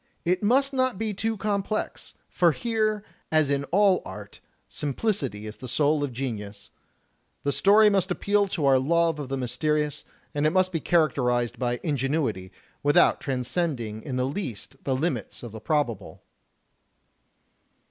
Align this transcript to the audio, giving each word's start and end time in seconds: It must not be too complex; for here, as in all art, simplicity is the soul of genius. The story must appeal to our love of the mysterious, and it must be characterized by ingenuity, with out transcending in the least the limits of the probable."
It 0.25 0.41
must 0.41 0.73
not 0.73 0.97
be 0.97 1.13
too 1.13 1.37
complex; 1.37 2.15
for 2.27 2.53
here, 2.53 3.03
as 3.31 3.51
in 3.51 3.65
all 3.65 4.01
art, 4.03 4.39
simplicity 4.67 5.45
is 5.45 5.57
the 5.57 5.67
soul 5.67 6.03
of 6.03 6.11
genius. 6.11 6.71
The 7.43 7.51
story 7.51 7.87
must 7.87 8.09
appeal 8.09 8.47
to 8.47 8.65
our 8.65 8.79
love 8.79 9.19
of 9.19 9.29
the 9.29 9.37
mysterious, 9.37 10.03
and 10.33 10.47
it 10.47 10.51
must 10.51 10.71
be 10.71 10.79
characterized 10.79 11.59
by 11.59 11.79
ingenuity, 11.83 12.51
with 12.81 12.97
out 12.97 13.21
transcending 13.21 14.01
in 14.01 14.15
the 14.15 14.25
least 14.27 14.83
the 14.85 14.95
limits 14.95 15.43
of 15.43 15.51
the 15.51 15.61
probable." 15.61 16.23